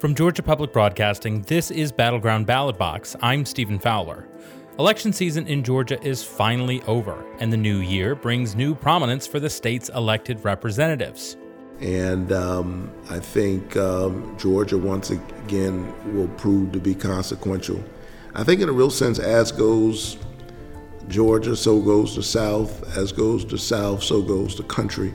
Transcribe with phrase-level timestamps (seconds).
[0.00, 3.14] From Georgia Public Broadcasting, this is Battleground Ballot Box.
[3.20, 4.26] I'm Stephen Fowler.
[4.78, 9.38] Election season in Georgia is finally over, and the new year brings new prominence for
[9.38, 11.36] the state's elected representatives.
[11.80, 17.84] And um, I think um, Georgia, once again, will prove to be consequential.
[18.34, 20.16] I think, in a real sense, as goes
[21.08, 22.96] Georgia, so goes the South.
[22.96, 25.12] As goes the South, so goes the country.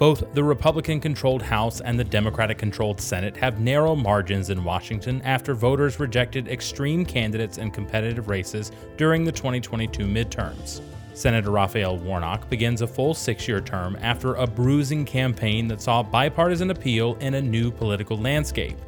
[0.00, 5.20] Both the Republican controlled House and the Democratic controlled Senate have narrow margins in Washington
[5.26, 10.80] after voters rejected extreme candidates in competitive races during the 2022 midterms.
[11.12, 16.02] Senator Raphael Warnock begins a full six year term after a bruising campaign that saw
[16.02, 18.78] bipartisan appeal in a new political landscape.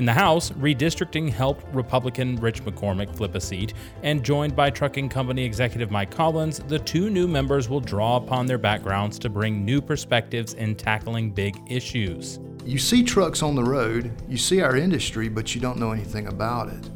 [0.00, 5.10] In the House, redistricting helped Republican Rich McCormick flip a seat, and joined by trucking
[5.10, 9.62] company executive Mike Collins, the two new members will draw upon their backgrounds to bring
[9.62, 12.40] new perspectives in tackling big issues.
[12.64, 16.28] You see trucks on the road, you see our industry, but you don't know anything
[16.28, 16.88] about it.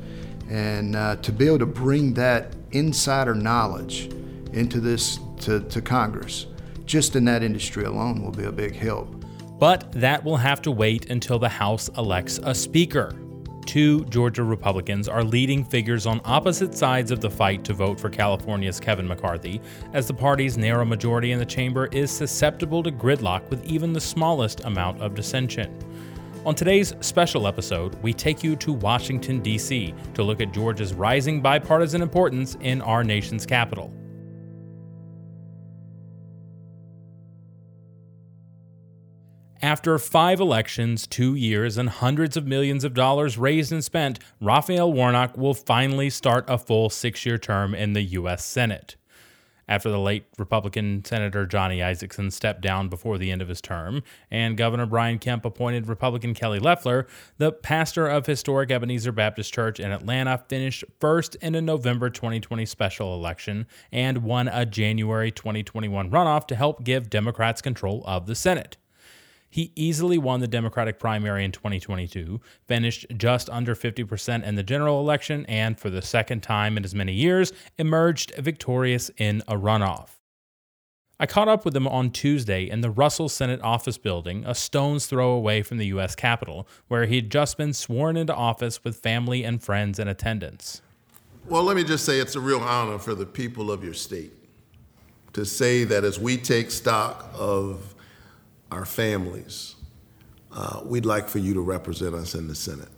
[0.49, 4.11] And uh, to be able to bring that insider knowledge
[4.55, 6.47] into this to, to Congress,
[6.87, 9.24] just in that industry alone, will be a big help.
[9.59, 13.15] But that will have to wait until the House elects a Speaker.
[13.67, 18.11] Two Georgia Republicans are leading figures on opposite sides of the fight to vote for
[18.11, 19.61] California's Kevin McCarthy,
[19.95, 24.01] as the party's narrow majority in the chamber is susceptible to gridlock with even the
[24.01, 25.75] smallest amount of dissension.
[26.45, 29.95] On today's special episode, we take you to Washington, D.C.
[30.13, 33.91] to look at Georgia's rising bipartisan importance in our nation's capital.
[39.65, 44.93] After five elections, two years, and hundreds of millions of dollars raised and spent, Raphael
[44.93, 48.45] Warnock will finally start a full six year term in the U.S.
[48.45, 48.97] Senate.
[49.67, 54.03] After the late Republican Senator Johnny Isakson stepped down before the end of his term,
[54.31, 57.07] and Governor Brian Kemp appointed Republican Kelly Loeffler,
[57.39, 62.67] the pastor of historic Ebenezer Baptist Church in Atlanta finished first in a November 2020
[62.67, 68.35] special election and won a January 2021 runoff to help give Democrats control of the
[68.35, 68.77] Senate.
[69.55, 74.99] He easily won the Democratic primary in 2022, finished just under 50% in the general
[74.99, 80.19] election, and for the second time in as many years, emerged victorious in a runoff.
[81.21, 85.07] I caught up with him on Tuesday in the Russell Senate office building, a stone's
[85.07, 86.17] throw away from the U.S.
[86.17, 90.83] Capitol, where he'd just been sworn into office with family and friends in attendance.
[91.47, 94.33] Well, let me just say it's a real honor for the people of your state
[95.33, 97.94] to say that as we take stock of
[98.75, 99.77] our families,
[100.53, 102.89] uh, we'd like for you to represent us in the Senate.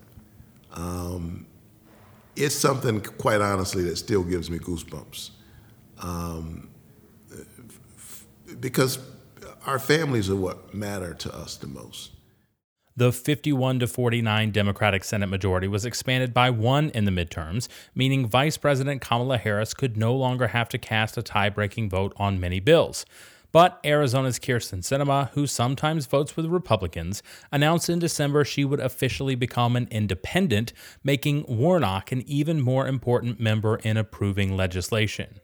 [0.72, 1.47] Um,
[2.34, 5.31] it's something, quite honestly, that still gives me goosebumps.
[6.00, 6.70] Um,
[8.60, 8.98] because
[9.66, 12.12] our families are what matter to us the most.
[12.98, 18.26] The 51 to 49 Democratic Senate majority was expanded by one in the midterms, meaning
[18.26, 22.41] Vice President Kamala Harris could no longer have to cast a tie breaking vote on
[22.41, 23.04] many bills.
[23.53, 29.34] But Arizona's Kyrsten Sinema, who sometimes votes with Republicans, announced in December she would officially
[29.34, 35.41] become an independent, making Warnock an even more important member in approving legislation.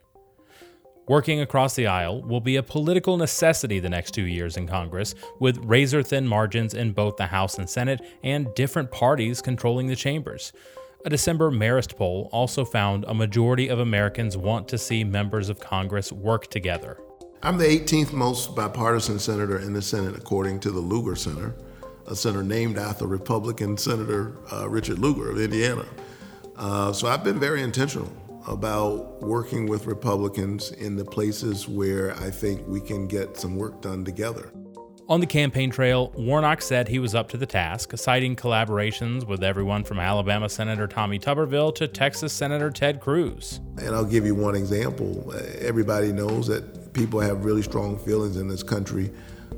[1.08, 5.16] Working across the aisle will be a political necessity the next two years in Congress,
[5.40, 9.96] with razor thin margins in both the House and Senate and different parties controlling the
[9.96, 10.52] chambers.
[11.04, 15.58] A December Marist poll also found a majority of Americans want to see members of
[15.58, 17.00] Congress work together.
[17.44, 21.56] I'm the 18th most bipartisan senator in the Senate, according to the Lugar Center,
[22.06, 25.84] a center named after Republican Senator uh, Richard Lugar of Indiana.
[26.54, 28.12] Uh, so I've been very intentional
[28.46, 33.80] about working with Republicans in the places where I think we can get some work
[33.80, 34.52] done together.
[35.08, 39.42] On the campaign trail, Warnock said he was up to the task, citing collaborations with
[39.42, 43.60] everyone from Alabama Senator Tommy Tuberville to Texas Senator Ted Cruz.
[43.78, 45.34] And I'll give you one example.
[45.58, 49.10] Everybody knows that people have really strong feelings in this country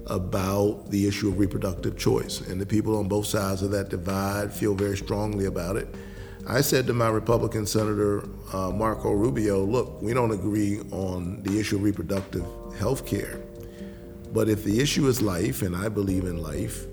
[0.07, 2.41] about the issue of reproductive choice.
[2.43, 5.89] And the people on both sides of that divide feel very strongly about it.
[6.47, 11.59] I said to my Republican Senator uh, Marco Rubio, look, we don't agree on the
[11.59, 12.45] issue of reproductive
[12.79, 13.41] health care.
[14.33, 16.87] But if the issue is life, and I believe in life,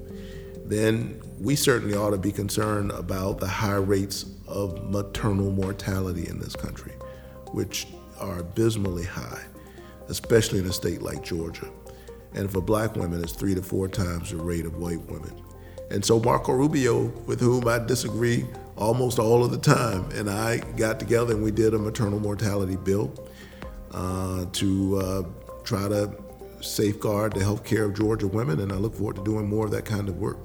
[0.65, 6.39] then we certainly ought to be concerned about the high rates of maternal mortality in
[6.39, 6.93] this country,
[7.51, 7.87] which
[8.19, 9.41] are abysmally high
[10.11, 11.71] especially in a state like Georgia.
[12.33, 15.33] And for black women, it's three to four times the rate of white women.
[15.89, 18.45] And so Marco Rubio, with whom I disagree
[18.77, 22.75] almost all of the time, and I got together and we did a maternal mortality
[22.75, 23.11] bill
[23.91, 25.23] uh, to uh,
[25.63, 26.15] try to
[26.61, 29.71] safeguard the health care of Georgia women, and I look forward to doing more of
[29.71, 30.37] that kind of work.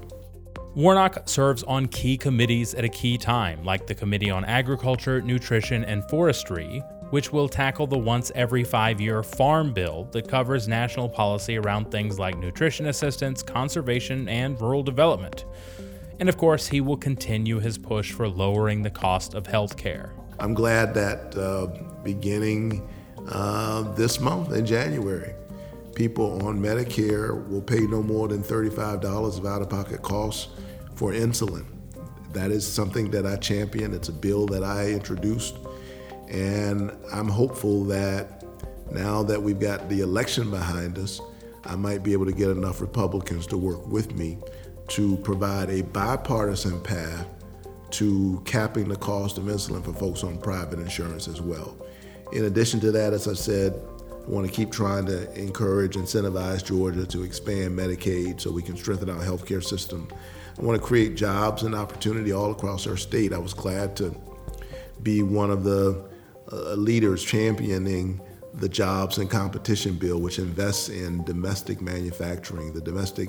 [0.75, 5.85] Warnock serves on key committees at a key time, like the Committee on Agriculture, Nutrition,
[5.85, 11.09] and Forestry, which will tackle the once every five year Farm Bill that covers national
[11.09, 15.45] policy around things like nutrition assistance, conservation, and rural development.
[16.19, 20.13] And of course, he will continue his push for lowering the cost of health care.
[20.39, 21.67] I'm glad that uh,
[22.03, 22.89] beginning
[23.29, 25.35] uh, this month in January,
[25.95, 30.49] people on Medicare will pay no more than $35 of out of pocket costs
[30.95, 31.65] for insulin.
[32.33, 33.95] That is something that I champion.
[33.95, 35.57] It's a bill that I introduced.
[36.29, 38.45] And I'm hopeful that
[38.91, 41.21] now that we've got the election behind us,
[41.65, 44.39] I might be able to get enough Republicans to work with me
[44.89, 47.27] to provide a bipartisan path
[47.91, 51.77] to capping the cost of insulin for folks on private insurance as well.
[52.33, 53.81] In addition to that, as I said,
[54.11, 58.77] I want to keep trying to encourage, incentivize Georgia to expand Medicaid so we can
[58.77, 60.09] strengthen our healthcare system.
[60.59, 63.33] I want to create jobs and opportunity all across our state.
[63.33, 64.15] I was glad to
[65.03, 66.09] be one of the
[66.53, 68.21] uh, leaders championing
[68.55, 73.29] the Jobs and Competition Bill, which invests in domestic manufacturing, the domestic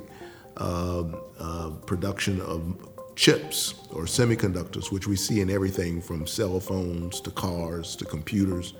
[0.57, 1.03] uh,
[1.39, 7.31] uh, production of chips or semiconductors, which we see in everything from cell phones to
[7.31, 8.73] cars to computers.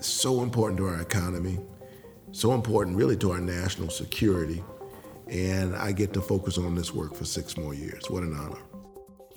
[0.00, 1.58] So important to our economy,
[2.32, 4.62] so important really to our national security.
[5.28, 8.10] And I get to focus on this work for six more years.
[8.10, 8.60] What an honor.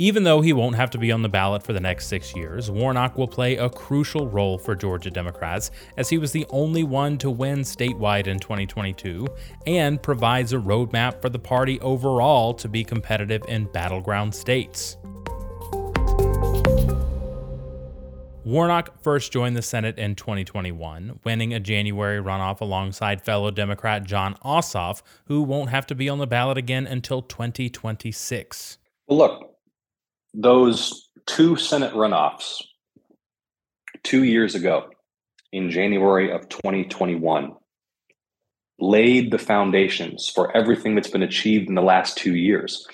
[0.01, 2.71] Even though he won't have to be on the ballot for the next six years,
[2.71, 7.17] Warnock will play a crucial role for Georgia Democrats as he was the only one
[7.17, 9.27] to win statewide in 2022
[9.67, 14.95] and provides a roadmap for the party overall to be competitive in battleground states.
[18.45, 24.35] Warnock first joined the Senate in 2021, winning a January runoff alongside fellow Democrat Jon
[24.45, 28.77] Ossoff, who won't have to be on the ballot again until 2026.
[29.09, 29.48] Look,
[30.33, 32.61] those two Senate runoffs
[34.03, 34.89] two years ago
[35.51, 37.53] in January of 2021
[38.79, 42.87] laid the foundations for everything that's been achieved in the last two years.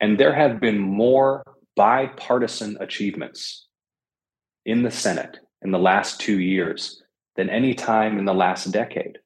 [0.00, 1.44] And there have been more
[1.76, 3.66] bipartisan achievements
[4.66, 7.02] in the Senate in the last two years
[7.36, 9.18] than any time in the last decade.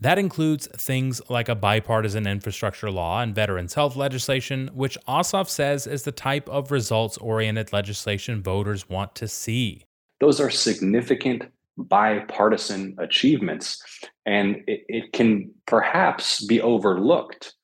[0.00, 5.86] That includes things like a bipartisan infrastructure law and veterans health legislation, which Ossoff says
[5.86, 9.84] is the type of results oriented legislation voters want to see.
[10.20, 11.44] Those are significant
[11.78, 13.82] bipartisan achievements,
[14.26, 17.54] and it, it can perhaps be overlooked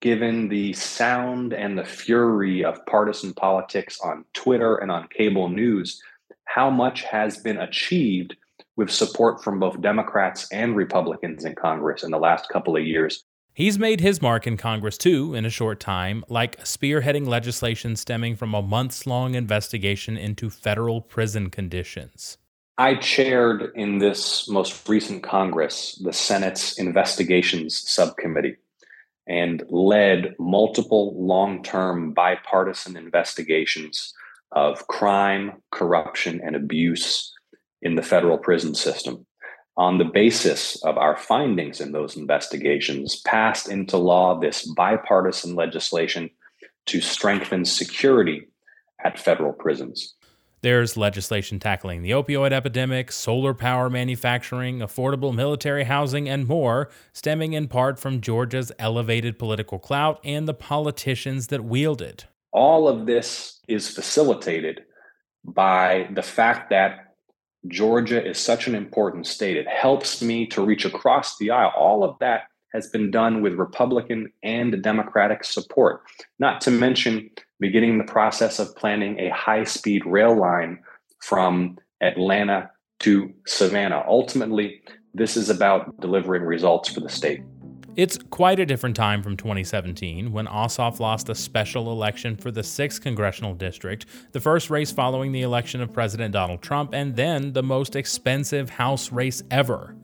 [0.00, 6.00] given the sound and the fury of partisan politics on Twitter and on cable news.
[6.44, 8.36] How much has been achieved
[8.78, 13.24] with support from both Democrats and Republicans in Congress in the last couple of years.
[13.52, 18.36] He's made his mark in Congress too in a short time, like spearheading legislation stemming
[18.36, 22.38] from a months long investigation into federal prison conditions.
[22.78, 28.58] I chaired in this most recent Congress the Senate's Investigations Subcommittee
[29.26, 34.14] and led multiple long term bipartisan investigations
[34.52, 37.34] of crime, corruption, and abuse
[37.82, 39.26] in the federal prison system.
[39.76, 46.30] On the basis of our findings in those investigations, passed into law this bipartisan legislation
[46.86, 48.48] to strengthen security
[49.04, 50.14] at federal prisons.
[50.60, 57.52] There's legislation tackling the opioid epidemic, solar power manufacturing, affordable military housing, and more, stemming
[57.52, 62.26] in part from Georgia's elevated political clout and the politicians that wield it.
[62.50, 64.82] All of this is facilitated
[65.44, 67.07] by the fact that
[67.66, 69.56] Georgia is such an important state.
[69.56, 71.72] It helps me to reach across the aisle.
[71.76, 76.02] All of that has been done with Republican and Democratic support,
[76.38, 80.78] not to mention beginning the process of planning a high speed rail line
[81.20, 84.04] from Atlanta to Savannah.
[84.06, 84.82] Ultimately,
[85.14, 87.42] this is about delivering results for the state.
[87.98, 92.60] It's quite a different time from 2017 when Ossoff lost a special election for the
[92.60, 97.54] 6th congressional district, the first race following the election of President Donald Trump, and then
[97.54, 99.96] the most expensive House race ever.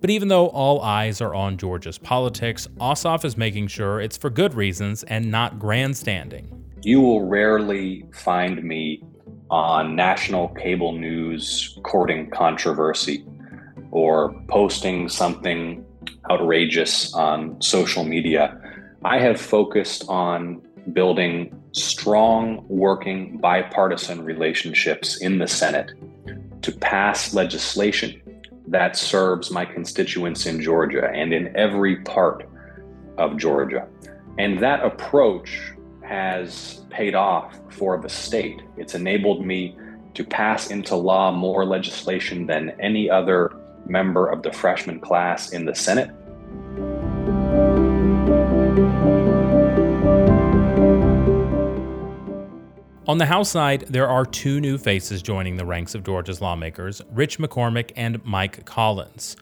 [0.00, 4.30] But even though all eyes are on Georgia's politics, Ossoff is making sure it's for
[4.30, 6.64] good reasons and not grandstanding.
[6.84, 9.04] You will rarely find me
[9.50, 13.26] on national cable news courting controversy
[13.90, 15.85] or posting something
[16.30, 18.60] outrageous on social media.
[19.04, 25.92] I have focused on building strong, working bipartisan relationships in the Senate
[26.62, 28.20] to pass legislation
[28.68, 32.48] that serves my constituents in Georgia and in every part
[33.18, 33.86] of Georgia.
[34.38, 35.72] And that approach
[36.02, 38.62] has paid off for the state.
[38.76, 39.76] It's enabled me
[40.14, 43.52] to pass into law more legislation than any other
[43.88, 46.10] member of the freshman class in the Senate.
[53.08, 57.00] On the House side, there are two new faces joining the ranks of Georgia's lawmakers
[57.12, 59.36] Rich McCormick and Mike Collins.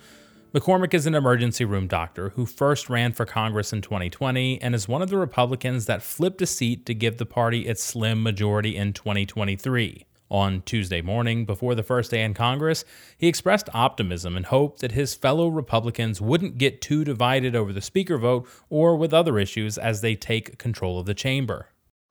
[0.54, 4.86] McCormick is an emergency room doctor who first ran for Congress in 2020 and is
[4.86, 8.76] one of the Republicans that flipped a seat to give the party its slim majority
[8.76, 10.04] in 2023.
[10.34, 12.84] On Tuesday morning, before the first day in Congress,
[13.16, 17.80] he expressed optimism and hope that his fellow Republicans wouldn't get too divided over the
[17.80, 21.68] Speaker vote or with other issues as they take control of the chamber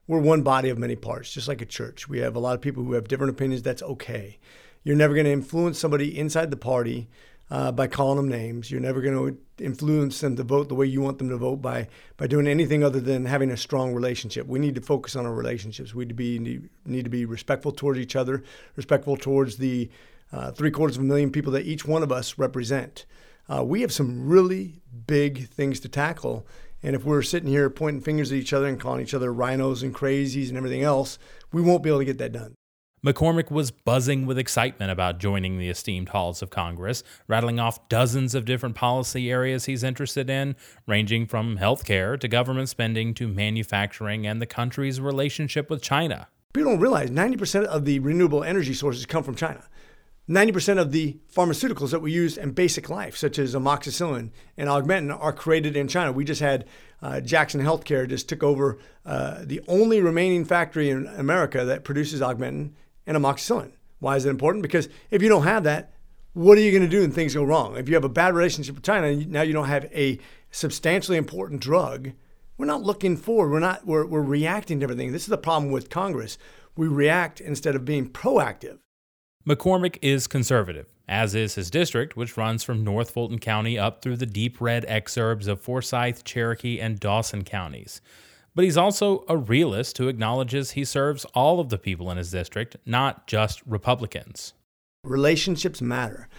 [0.08, 2.10] we're one body of many parts, just like a church.
[2.10, 3.62] We have a lot of people who have different opinions.
[3.62, 4.38] That's okay.
[4.84, 7.10] You're never going to influence somebody inside the party
[7.54, 8.72] uh, by calling them names.
[8.72, 11.62] You're never going to influence them to vote the way you want them to vote
[11.62, 14.48] by by doing anything other than having a strong relationship.
[14.48, 15.94] We need to focus on our relationships.
[15.94, 18.44] We need to be need, to be respectful towards each other,
[18.76, 19.92] respectful towards the
[20.32, 23.06] uh, three quarters of a million people that each one of us represent.
[23.48, 26.48] Uh, we have some really big things to tackle,
[26.82, 29.84] and if we're sitting here pointing fingers at each other and calling each other RINOs
[29.84, 31.20] and crazies and everything else,
[31.52, 32.56] we won't be able to get that done.
[33.06, 38.34] McCormick was buzzing with excitement about joining the esteemed halls of Congress, rattling off dozens
[38.34, 40.56] of different policy areas he's interested in,
[40.88, 46.30] ranging from healthcare to government spending to manufacturing and the country's relationship with China.
[46.54, 49.68] People don't realize 90% of the renewable energy sources come from China.
[50.30, 55.14] 90% of the pharmaceuticals that we use in basic life, such as amoxicillin and augmentin,
[55.20, 56.14] are created in China.
[56.14, 56.64] We just had
[57.02, 62.22] uh, Jackson Healthcare just took over uh, the only remaining factory in America that produces
[62.22, 62.72] augmentin
[63.06, 63.72] and amoxicillin.
[64.00, 64.64] Why is it important?
[64.64, 65.94] Because if you don't have that,
[66.34, 67.78] what are you going to do when things go wrong?
[67.78, 70.20] If you have a bad relationship with China, now you don't have a
[70.52, 72.12] substantially important drug.
[72.58, 73.52] We're not looking forward.
[73.52, 73.86] We're not.
[73.86, 75.12] We're, we're reacting to everything.
[75.12, 76.38] This is the problem with Congress.
[76.76, 78.80] We react instead of being proactive.
[79.48, 84.18] McCormick is conservative, as is his district, which runs from North Fulton County up through
[84.18, 88.02] the deep red exurbs of Forsyth, Cherokee, and Dawson counties.
[88.56, 92.32] But he's also a realist who acknowledges he serves all of the people in his
[92.32, 94.54] district, not just Republicans.
[95.04, 96.30] Relationships matter.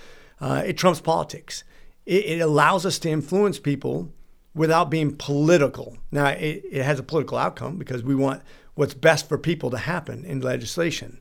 [0.41, 1.65] Uh, it trumps politics.
[2.07, 4.13] It, it, allows us to influence people
[4.55, 5.99] without being political.
[6.13, 8.43] Now, it, it has a political outcome because we want
[8.75, 11.21] what's best for people to happen in legislation.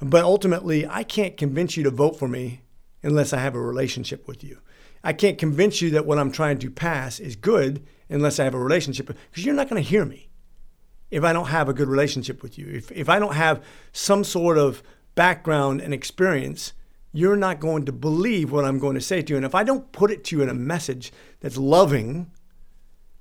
[0.00, 2.62] But ultimately, I can't convince you to vote for me
[3.02, 4.58] unless I have a relationship with you.
[5.02, 8.54] I can't convince you that what I'm trying to pass is good unless I have
[8.54, 10.28] a relationship because you're not going to hear me
[11.10, 12.68] if I don't have a good relationship with you.
[12.68, 14.82] If, if I don't have some sort of
[15.14, 16.72] background and experience,
[17.12, 19.36] you're not going to believe what I'm going to say to you.
[19.36, 22.30] And if I don't put it to you in a message that's loving,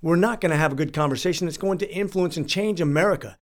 [0.02, 3.38] we're not going to have a good conversation that's going to influence and change America.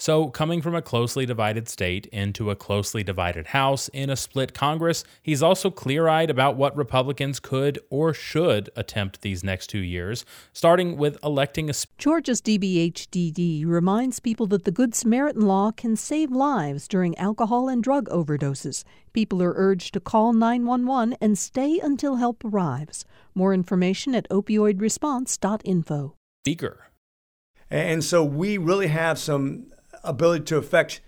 [0.00, 4.54] So, coming from a closely divided state into a closely divided House in a split
[4.54, 9.80] Congress, he's also clear eyed about what Republicans could or should attempt these next two
[9.80, 11.72] years, starting with electing a.
[11.74, 17.68] Sp- Georgia's DBHDD reminds people that the Good Samaritan law can save lives during alcohol
[17.68, 18.84] and drug overdoses.
[19.12, 23.04] People are urged to call 911 and stay until help arrives.
[23.34, 26.14] More information at opioidresponse.info.
[26.44, 26.84] Speaker.
[27.68, 29.72] And so we really have some
[30.04, 31.00] ability to affect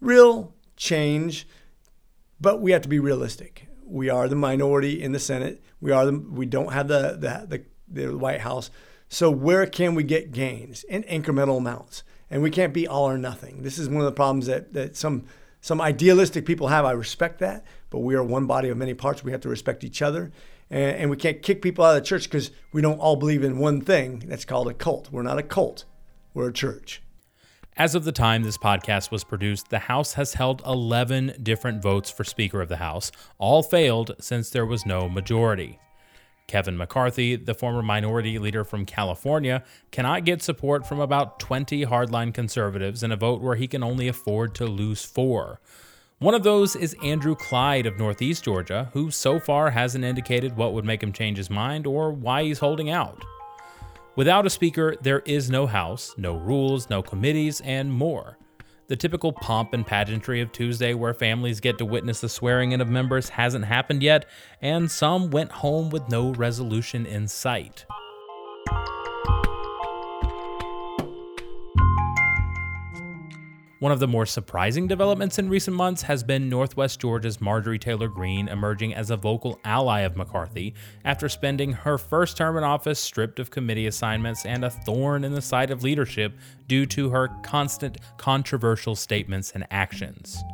[0.00, 1.46] real change,
[2.40, 3.68] but we have to be realistic.
[3.84, 5.62] We are the minority in the Senate.
[5.80, 8.70] We are the, we don't have the, the, the, the White House.
[9.08, 12.04] So where can we get gains in incremental amounts?
[12.30, 13.62] And we can't be all or nothing.
[13.62, 15.24] This is one of the problems that, that some
[15.60, 16.84] some idealistic people have.
[16.84, 19.22] I respect that, but we are one body of many parts.
[19.22, 20.32] We have to respect each other.
[20.70, 23.44] And, and we can't kick people out of the church because we don't all believe
[23.44, 24.24] in one thing.
[24.26, 25.10] That's called a cult.
[25.12, 25.84] We're not a cult,
[26.32, 27.02] we're a church.
[27.80, 32.10] As of the time this podcast was produced, the House has held 11 different votes
[32.10, 33.10] for Speaker of the House.
[33.38, 35.78] All failed since there was no majority.
[36.46, 42.34] Kevin McCarthy, the former minority leader from California, cannot get support from about 20 hardline
[42.34, 45.58] conservatives in a vote where he can only afford to lose four.
[46.18, 50.74] One of those is Andrew Clyde of Northeast Georgia, who so far hasn't indicated what
[50.74, 53.24] would make him change his mind or why he's holding out.
[54.20, 58.36] Without a speaker, there is no House, no rules, no committees, and more.
[58.88, 62.82] The typical pomp and pageantry of Tuesday, where families get to witness the swearing in
[62.82, 64.26] of members, hasn't happened yet,
[64.60, 67.86] and some went home with no resolution in sight.
[73.80, 78.08] One of the more surprising developments in recent months has been Northwest Georgia's Marjorie Taylor
[78.08, 80.74] Greene emerging as a vocal ally of McCarthy
[81.06, 85.32] after spending her first term in office stripped of committee assignments and a thorn in
[85.32, 86.34] the side of leadership
[86.66, 90.44] due to her constant controversial statements and actions.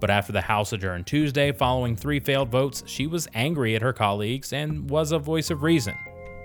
[0.00, 3.92] But after the House adjourned Tuesday following three failed votes, she was angry at her
[3.92, 5.94] colleagues and was a voice of reason.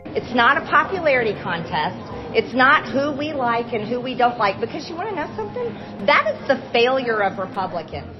[0.05, 2.18] It's not a popularity contest.
[2.31, 4.59] It's not who we like and who we don't like.
[4.59, 6.05] Because you want to know something?
[6.05, 8.15] That is the failure of Republicans.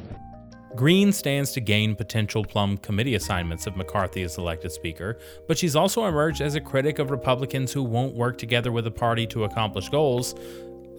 [0.75, 5.75] Greene stands to gain potential plum committee assignments if McCarthy is elected Speaker, but she's
[5.75, 9.43] also emerged as a critic of Republicans who won't work together with the party to
[9.43, 10.33] accomplish goals,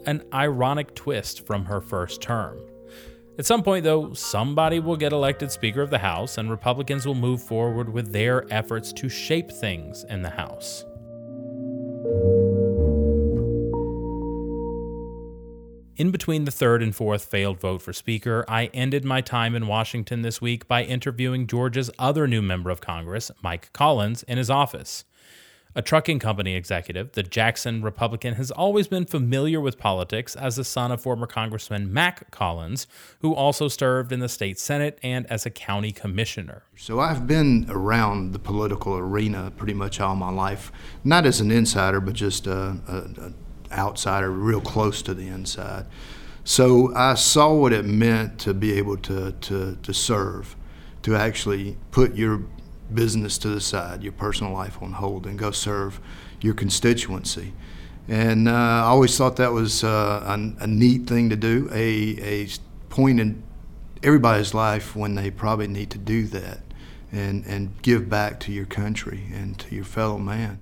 [0.06, 2.58] an ironic twist from her first term.
[3.38, 7.14] At some point, though, somebody will get elected Speaker of the House, and Republicans will
[7.14, 10.84] move forward with their efforts to shape things in the House.
[16.00, 19.66] In between the third and fourth failed vote for Speaker, I ended my time in
[19.66, 24.48] Washington this week by interviewing Georgia's other new member of Congress, Mike Collins, in his
[24.48, 25.04] office.
[25.74, 30.64] A trucking company executive, the Jackson Republican has always been familiar with politics as the
[30.64, 32.86] son of former Congressman Mac Collins,
[33.20, 36.62] who also served in the state Senate and as a county commissioner.
[36.76, 40.72] So I've been around the political arena pretty much all my life,
[41.04, 42.48] not as an insider, but just
[43.70, 45.86] an or real close to the inside.
[46.44, 50.56] So I saw what it meant to be able to, to, to serve,
[51.02, 52.42] to actually put your
[52.92, 56.00] business to the side, your personal life on hold, and go serve
[56.40, 57.52] your constituency.
[58.08, 62.42] And uh, I always thought that was uh, a, a, neat thing to do, a,
[62.44, 62.48] a
[62.88, 63.42] point in
[64.02, 66.60] everybody's life when they probably need to do that
[67.12, 70.60] and, and give back to your country and to your fellow man.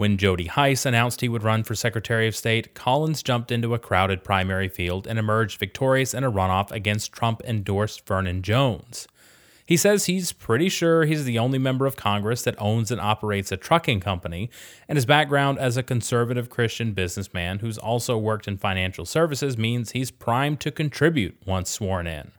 [0.00, 3.78] When Jody Hice announced he would run for Secretary of State, Collins jumped into a
[3.78, 9.06] crowded primary field and emerged victorious in a runoff against Trump endorsed Vernon Jones.
[9.66, 13.52] He says he's pretty sure he's the only member of Congress that owns and operates
[13.52, 14.48] a trucking company,
[14.88, 19.90] and his background as a conservative Christian businessman who's also worked in financial services means
[19.90, 22.30] he's primed to contribute once sworn in.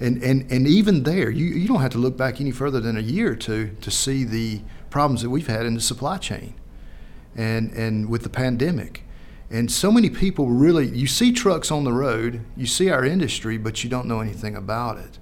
[0.00, 2.96] And, and, and even there, you, you don't have to look back any further than
[2.96, 6.54] a year or two to see the problems that we've had in the supply chain
[7.36, 9.04] and, and with the pandemic.
[9.50, 13.58] And so many people really, you see trucks on the road, you see our industry,
[13.58, 15.18] but you don't know anything about it.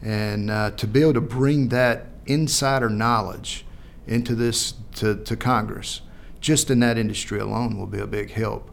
[0.00, 3.64] And uh, to be able to bring that insider knowledge
[4.06, 6.00] into this to, to Congress,
[6.40, 8.70] just in that industry alone, will be a big help.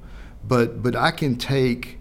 [0.47, 1.99] But but I can take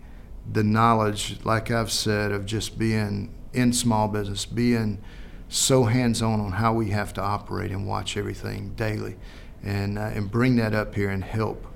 [0.50, 4.98] the knowledge, like I've said, of just being in small business, being
[5.48, 9.16] so hands-on on how we have to operate and watch everything daily,
[9.62, 11.66] and uh, and bring that up here and help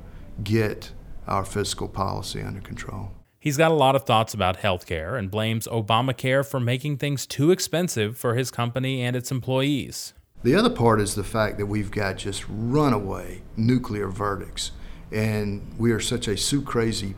[0.42, 0.92] get
[1.26, 3.12] our fiscal policy under control.
[3.38, 7.50] He's got a lot of thoughts about healthcare and blames Obamacare for making things too
[7.50, 10.14] expensive for his company and its employees.
[10.44, 14.72] The other part is the fact that we've got just runaway nuclear verdicts,
[15.10, 17.14] and we are such a sue crazy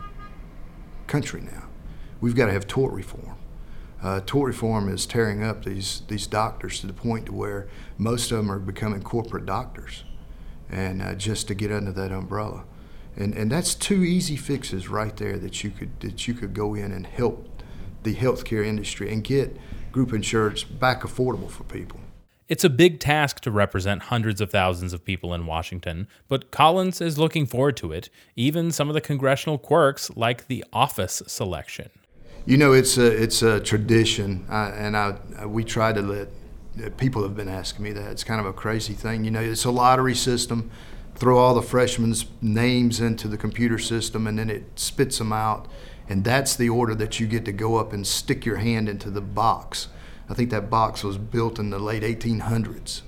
[1.07, 1.65] country now.
[2.21, 3.37] We've got to have tort reform.
[4.03, 8.31] Uh, tort reform is tearing up these these doctors to the point to where most
[8.31, 10.05] of them are becoming corporate doctors,
[10.75, 12.65] and uh, just to get under that umbrella
[13.17, 16.75] and and that's two easy fixes right there that you could that you could go
[16.75, 17.63] in and help
[18.03, 19.57] the healthcare industry and get
[19.93, 22.01] group insurance back affordable for people.
[22.47, 27.01] It's a big task to represent hundreds of thousands of people in Washington, but Collins
[27.01, 31.89] is looking forward to it, even some of the congressional quirks like the office selection.
[32.45, 36.29] You know, it's a it's a tradition, I, and I we try to let
[36.97, 38.11] people have been asking me that.
[38.11, 39.25] It's kind of a crazy thing.
[39.25, 40.71] You know, it's a lottery system
[41.15, 45.67] throw all the freshmen's names into the computer system and then it spits them out.
[46.09, 49.11] And that's the order that you get to go up and stick your hand into
[49.11, 49.89] the box.
[50.29, 53.03] I think that box was built in the late 1800s.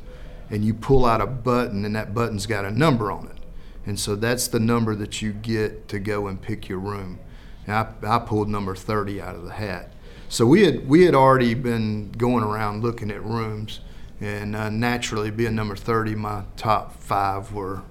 [0.48, 3.42] And you pull out a button, and that button's got a number on it.
[3.84, 7.18] And so that's the number that you get to go and pick your room.
[7.66, 9.92] And I, I pulled number 30 out of the hat.
[10.28, 13.80] So we had, we had already been going around looking at rooms.
[14.20, 17.82] And uh, naturally, being number 30, my top five were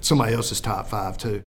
[0.00, 1.42] somebody else's top five, too.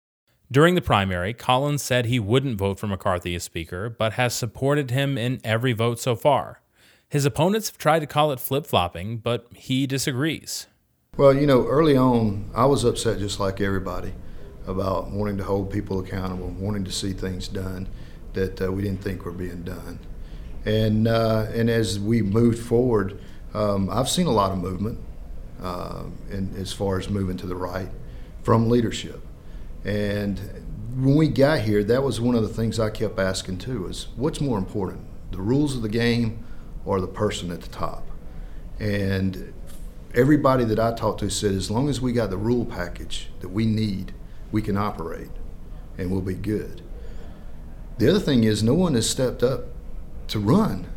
[0.50, 4.92] During the primary, Collins said he wouldn't vote for McCarthy as Speaker, but has supported
[4.92, 6.62] him in every vote so far.
[7.10, 10.68] His opponents have tried to call it flip flopping, but he disagrees.
[11.18, 14.14] Well, you know, early on, I was upset just like everybody
[14.68, 17.88] about wanting to hold people accountable, wanting to see things done
[18.38, 20.00] that uh, we didn't think were being done.
[20.64, 23.20] And, uh, and as we moved forward,
[23.54, 25.00] um, I've seen a lot of movement
[25.62, 27.90] uh, in, as far as moving to the right
[28.44, 29.22] from leadership.
[29.84, 30.40] And
[30.96, 34.08] when we got here, that was one of the things I kept asking too: is
[34.16, 36.46] what's more important, the rules of the game,
[36.86, 38.06] or the person at the top?
[38.80, 39.54] And
[40.14, 43.50] everybody that I talked to said, as long as we got the rule package that
[43.50, 44.14] we need,
[44.52, 45.32] we can operate,
[45.98, 46.82] and we'll be good.
[47.98, 49.66] The other thing is, no one has stepped up
[50.28, 50.88] to run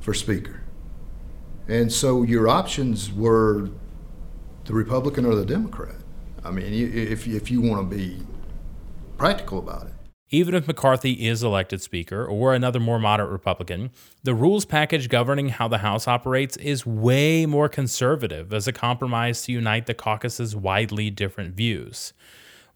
[0.00, 0.62] for speaker,
[1.66, 3.70] and so your options were
[4.64, 5.96] the Republican or the Democrat.
[6.44, 8.22] I mean, if if you want to be
[9.16, 9.92] practical about it.
[10.30, 13.90] Even if McCarthy is elected Speaker or another more moderate Republican,
[14.22, 19.42] the rules package governing how the House operates is way more conservative as a compromise
[19.42, 22.12] to unite the caucus's widely different views.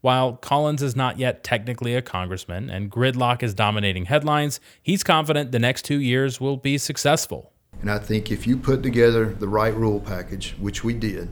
[0.03, 5.53] While Collins is not yet technically a congressman and gridlock is dominating headlines, he's confident
[5.53, 7.53] the next two years will be successful.
[7.79, 11.29] And I think if you put together the right rule package, which we did,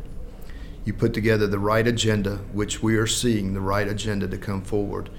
[0.86, 4.62] you put together the right agenda, which we are seeing the right agenda to come
[4.62, 5.10] forward.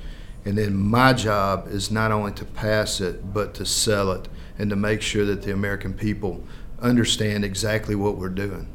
[0.46, 4.70] And then my job is not only to pass it, but to sell it and
[4.70, 6.42] to make sure that the American people
[6.80, 8.66] understand exactly what we're doing.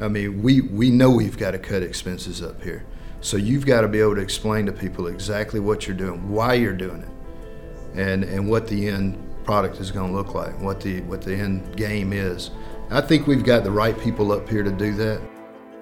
[0.00, 2.84] I mean, we, we know we've got to cut expenses up here.
[3.20, 6.54] So you've got to be able to explain to people exactly what you're doing, why
[6.54, 10.80] you're doing it, and, and what the end product is going to look like, what
[10.80, 12.50] the, what the end game is.
[12.90, 15.20] I think we've got the right people up here to do that.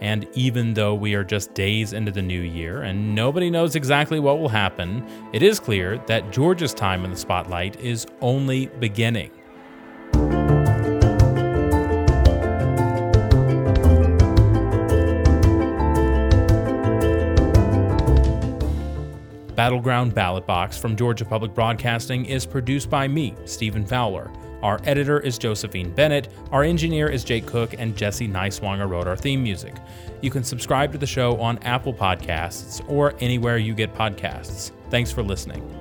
[0.01, 4.21] And even though we are just days into the new year and nobody knows exactly
[4.21, 9.31] what will happen, it is clear that George's time in the spotlight is only beginning.
[19.67, 24.31] Battleground Ballot Box from Georgia Public Broadcasting is produced by me, Stephen Fowler.
[24.63, 26.29] Our editor is Josephine Bennett.
[26.53, 29.75] Our engineer is Jake Cook, and Jesse Neiswanger wrote our theme music.
[30.23, 34.71] You can subscribe to the show on Apple Podcasts or anywhere you get podcasts.
[34.89, 35.76] Thanks for listening.